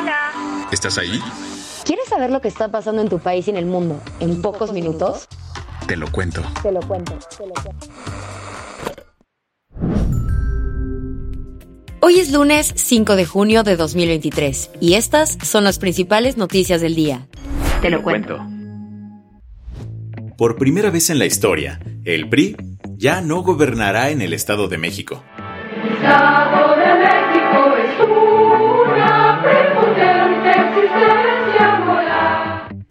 [0.00, 0.66] Hola.
[0.72, 1.20] ¿Estás ahí?
[1.84, 4.72] ¿Quieres saber lo que está pasando en tu país y en el mundo en pocos
[4.72, 5.28] minutos?
[5.86, 6.42] Te lo cuento.
[6.62, 7.18] Te lo cuento.
[7.36, 7.86] Te lo cuento.
[12.00, 16.94] Hoy es lunes 5 de junio de 2023 y estas son las principales noticias del
[16.94, 17.26] día.
[17.82, 18.38] Te lo cuento.
[20.38, 22.56] Por primera vez en la historia, el PRI
[22.96, 25.22] ya no gobernará en el Estado de México.
[25.36, 26.59] Estado de México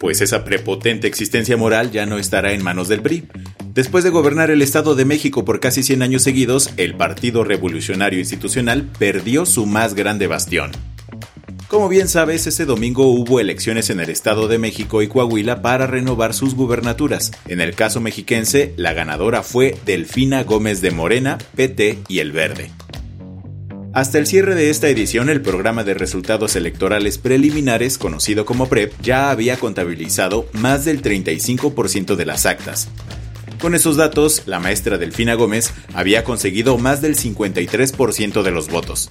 [0.10, 3.28] Pues esa prepotente existencia moral ya no estará en manos del PRI.
[3.76, 8.18] Después de gobernar el Estado de México por casi 100 años seguidos, el Partido Revolucionario
[8.18, 10.72] Institucional perdió su más grande bastión.
[11.68, 15.86] Como bien sabes, este domingo hubo elecciones en el Estado de México y Coahuila para
[15.86, 17.30] renovar sus gubernaturas.
[17.48, 22.72] En el caso mexiquense, la ganadora fue Delfina Gómez de Morena, PT y El Verde.
[23.92, 28.94] Hasta el cierre de esta edición, el programa de resultados electorales preliminares, conocido como PREP,
[29.02, 32.88] ya había contabilizado más del 35% de las actas.
[33.60, 39.10] Con esos datos, la maestra Delfina Gómez había conseguido más del 53% de los votos.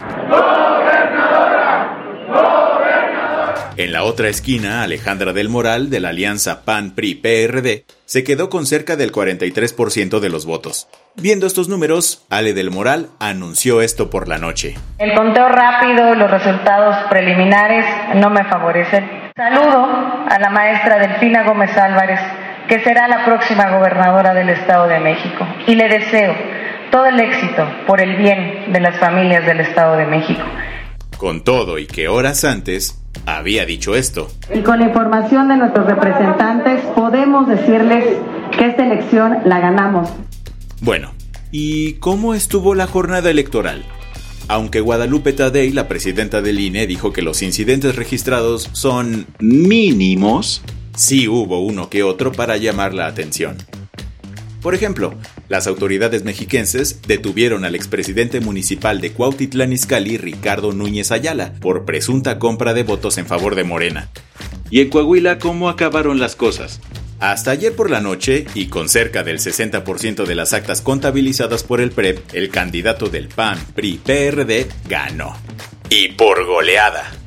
[3.79, 8.97] En la otra esquina, Alejandra del Moral, de la alianza PAN-PRI-PRD, se quedó con cerca
[8.97, 10.89] del 43% de los votos.
[11.15, 14.75] Viendo estos números, Ale del Moral anunció esto por la noche.
[14.99, 17.85] El conteo rápido, los resultados preliminares
[18.17, 19.31] no me favorecen.
[19.37, 19.87] Saludo
[20.29, 22.19] a la maestra Delfina Gómez Álvarez,
[22.69, 26.35] que será la próxima gobernadora del Estado de México, y le deseo
[26.91, 30.43] todo el éxito por el bien de las familias del Estado de México.
[31.17, 34.31] Con todo y que horas antes había dicho esto.
[34.55, 38.05] Y con la información de nuestros representantes podemos decirles
[38.57, 40.11] que esta elección la ganamos.
[40.81, 41.13] Bueno,
[41.51, 43.85] ¿y cómo estuvo la jornada electoral?
[44.49, 50.63] Aunque Guadalupe Tadei, la presidenta del INE, dijo que los incidentes registrados son mínimos,
[50.97, 53.59] sí hubo uno que otro para llamar la atención.
[54.63, 55.15] Por ejemplo,
[55.49, 62.39] las autoridades mexiquenses detuvieron al expresidente municipal de Cuautitlán Izcalli, Ricardo Núñez Ayala, por presunta
[62.39, 64.11] compra de votos en favor de Morena.
[64.71, 66.81] ¿Y en Coahuila cómo acabaron las cosas?
[67.21, 71.81] Hasta ayer por la noche, y con cerca del 60% de las actas contabilizadas por
[71.81, 75.37] el PREP, el candidato del PAN, PRI, PRD ganó.
[75.91, 77.18] Y por goleada.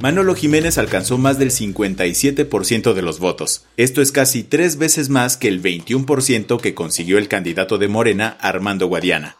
[0.00, 3.66] Manolo Jiménez alcanzó más del 57% de los votos.
[3.76, 8.38] Esto es casi tres veces más que el 21% que consiguió el candidato de Morena,
[8.40, 9.36] Armando Guadiana.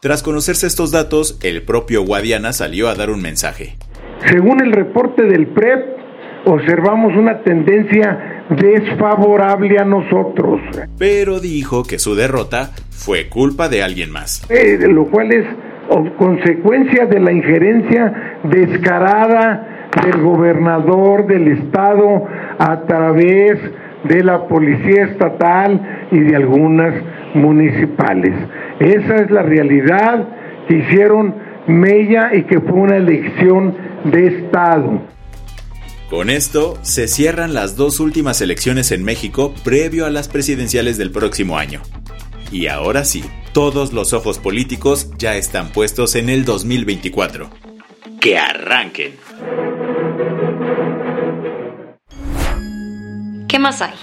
[0.00, 3.76] Tras conocerse estos datos, el propio Guadiana salió a dar un mensaje.
[4.30, 5.96] Según el reporte del PREP,
[6.44, 10.60] observamos una tendencia desfavorable a nosotros,
[10.98, 14.42] Pero dijo que su derrota fue culpa de alguien más.
[14.50, 15.46] eh, lo cual es
[16.18, 22.24] consecuencia de la injerencia descarada del gobernador del estado
[22.58, 23.58] a través
[24.04, 26.94] de la policía estatal y de algunas
[27.34, 28.34] municipales.
[28.80, 30.28] Esa es la realidad
[30.68, 31.34] que hicieron
[31.66, 35.02] Mella y que fue una elección de estado.
[36.08, 41.10] Con esto, se cierran las dos últimas elecciones en México previo a las presidenciales del
[41.10, 41.82] próximo año.
[42.50, 43.22] Y ahora sí,
[43.52, 47.50] todos los ojos políticos ya están puestos en el 2024.
[48.20, 49.12] ¡Que arranquen!
[53.58, 53.94] ¿Qué más hay?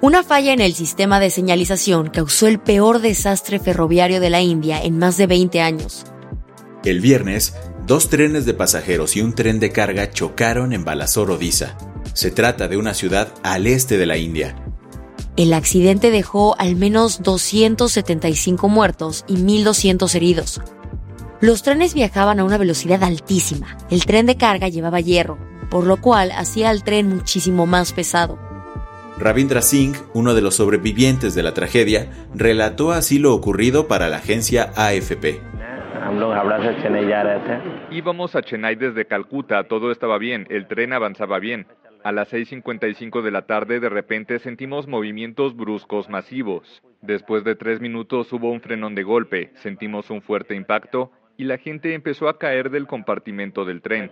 [0.00, 4.82] Una falla en el sistema de señalización causó el peor desastre ferroviario de la India
[4.82, 6.04] en más de 20 años.
[6.84, 7.54] El viernes,
[7.86, 11.78] dos trenes de pasajeros y un tren de carga chocaron en Balasore, Odisha.
[12.12, 14.56] Se trata de una ciudad al este de la India.
[15.36, 20.60] El accidente dejó al menos 275 muertos y 1.200 heridos.
[21.40, 23.78] Los trenes viajaban a una velocidad altísima.
[23.90, 25.38] El tren de carga llevaba hierro,
[25.70, 28.38] por lo cual hacía al tren muchísimo más pesado.
[29.18, 34.16] Ravindra Singh, uno de los sobrevivientes de la tragedia, relató así lo ocurrido para la
[34.16, 35.40] agencia AFP.
[37.90, 41.66] Íbamos a Chennai desde Calcuta, todo estaba bien, el tren avanzaba bien.
[42.02, 46.82] A las 6.55 de la tarde de repente sentimos movimientos bruscos masivos.
[47.02, 51.56] Después de tres minutos hubo un frenón de golpe, sentimos un fuerte impacto y la
[51.56, 54.10] gente empezó a caer del compartimento del tren.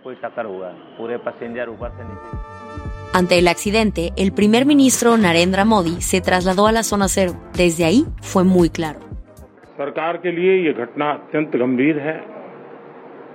[3.13, 7.39] Ante el accidente, el primer ministro Narendra Modi se trasladó a la zona cero.
[7.53, 9.01] Desde ahí fue muy claro.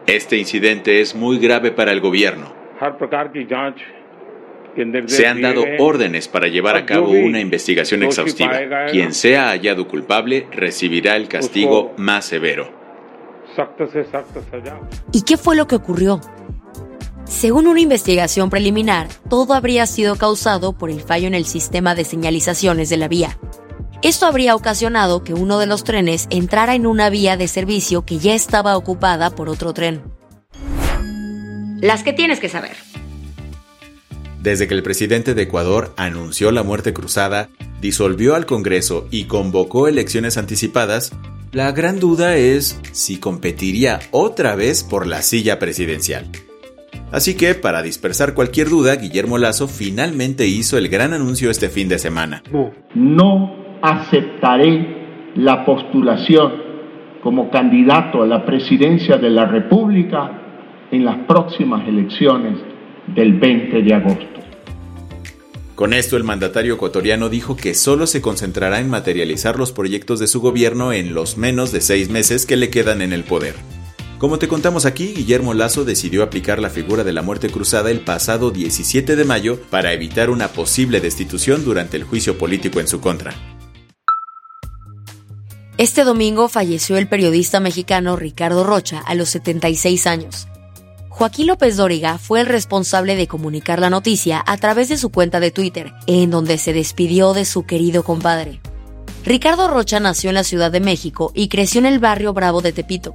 [0.07, 2.53] Este incidente es muy grave para el gobierno.
[5.07, 8.87] Se han dado órdenes para llevar a cabo una investigación exhaustiva.
[8.91, 12.84] Quien sea hallado culpable recibirá el castigo más severo.
[15.13, 16.21] ¿Y qué fue lo que ocurrió?
[17.25, 22.05] Según una investigación preliminar, todo habría sido causado por el fallo en el sistema de
[22.05, 23.39] señalizaciones de la vía.
[24.03, 28.19] Esto habría ocasionado que uno de los trenes entrara en una vía de servicio que
[28.19, 30.03] ya estaba ocupada por otro tren.
[31.81, 32.77] Las que tienes que saber.
[34.41, 37.49] Desde que el presidente de Ecuador anunció la muerte cruzada,
[37.85, 41.13] disolvió al Congreso y convocó elecciones anticipadas,
[41.53, 46.25] la gran duda es si competiría otra vez por la silla presidencial.
[47.13, 51.91] Así que, para dispersar cualquier duda, Guillermo Lazo finalmente hizo el gran anuncio este fin
[51.91, 52.43] de semana.
[52.95, 56.55] No aceptaré la postulación
[57.23, 60.31] como candidato a la presidencia de la República
[60.91, 62.59] en las próximas elecciones
[63.15, 64.44] del 20 de agosto.
[65.75, 70.29] Con esto el mandatario ecuatoriano dijo que solo se concentrará en materializar los proyectos de
[70.29, 73.57] su gobierno en los menos de seis meses que le quedan en el poder.
[74.19, 78.01] Como te contamos aquí, Guillermo Lazo decidió aplicar la figura de la muerte cruzada el
[78.01, 83.01] pasado 17 de mayo para evitar una posible destitución durante el juicio político en su
[83.01, 83.35] contra.
[85.77, 90.47] Este domingo falleció el periodista mexicano Ricardo Rocha a los 76 años.
[91.15, 95.39] Joaquín López Dóriga fue el responsable de comunicar la noticia a través de su cuenta
[95.39, 98.61] de Twitter, en donde se despidió de su querido compadre.
[99.25, 102.73] Ricardo Rocha nació en la Ciudad de México y creció en el barrio Bravo de
[102.73, 103.15] Tepito.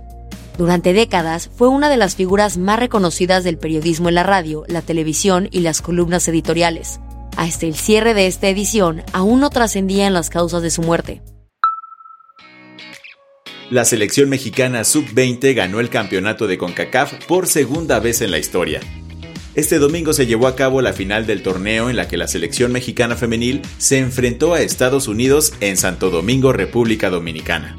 [0.58, 4.82] Durante décadas fue una de las figuras más reconocidas del periodismo en la radio, la
[4.82, 7.02] televisión y las columnas editoriales.
[7.36, 11.22] Hasta el cierre de esta edición aún no trascendían las causas de su muerte.
[13.70, 18.80] La selección mexicana sub-20 ganó el campeonato de CONCACAF por segunda vez en la historia.
[19.54, 22.72] Este domingo se llevó a cabo la final del torneo en la que la selección
[22.72, 27.78] mexicana femenil se enfrentó a Estados Unidos en Santo Domingo, República Dominicana.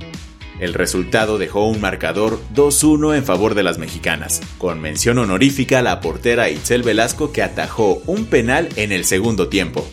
[0.61, 5.83] El resultado dejó un marcador 2-1 en favor de las mexicanas, con mención honorífica a
[5.83, 9.89] la portera Itzel Velasco que atajó un penal en el segundo tiempo.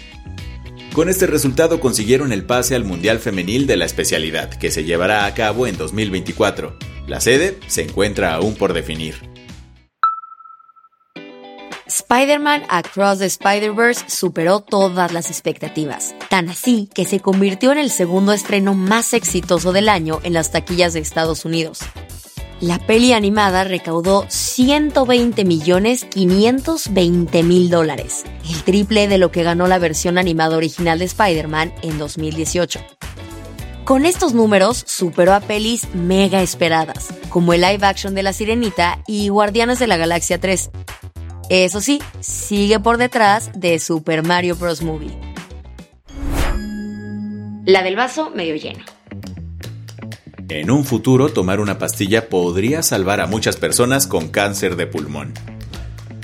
[0.98, 5.28] Con este resultado consiguieron el pase al Mundial Femenil de la especialidad, que se llevará
[5.28, 6.76] a cabo en 2024.
[7.06, 9.14] La sede se encuentra aún por definir.
[11.86, 17.92] Spider-Man Across the Spider-Verse superó todas las expectativas, tan así que se convirtió en el
[17.92, 21.82] segundo estreno más exitoso del año en las taquillas de Estados Unidos.
[22.60, 29.68] La peli animada recaudó 120 millones 520 mil dólares, el triple de lo que ganó
[29.68, 32.80] la versión animada original de Spider-Man en 2018.
[33.84, 39.04] Con estos números superó a pelis mega esperadas, como el live action de La Sirenita
[39.08, 40.72] y Guardianes de la Galaxia 3,
[41.50, 44.82] eso sí, sigue por detrás de Super Mario Bros.
[44.82, 45.18] Movie.
[47.66, 48.84] La del vaso medio lleno.
[50.50, 55.34] En un futuro, tomar una pastilla podría salvar a muchas personas con cáncer de pulmón.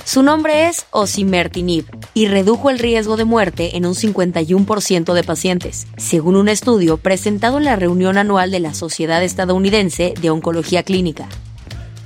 [0.06, 5.86] Su nombre es osimertinib y redujo el riesgo de muerte en un 51% de pacientes,
[5.98, 11.28] según un estudio presentado en la reunión anual de la Sociedad Estadounidense de Oncología Clínica.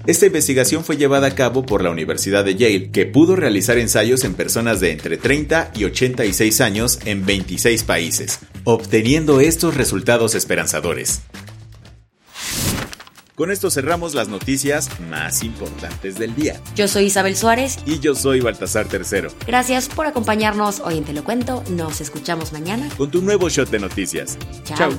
[0.07, 4.25] Esta investigación fue llevada a cabo por la Universidad de Yale, que pudo realizar ensayos
[4.25, 11.23] en personas de entre 30 y 86 años en 26 países, obteniendo estos resultados esperanzadores.
[13.39, 16.61] Con esto cerramos las noticias más importantes del día.
[16.75, 17.79] Yo soy Isabel Suárez.
[17.87, 19.31] Y yo soy Baltasar Tercero.
[19.47, 21.63] Gracias por acompañarnos hoy en Te lo Cuento.
[21.71, 22.89] Nos escuchamos mañana.
[22.97, 24.37] Con tu nuevo shot de noticias.
[24.65, 24.91] Chao.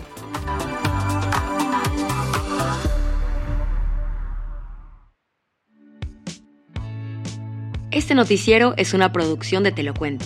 [7.91, 10.25] Este noticiero es una producción de Te lo Cuento.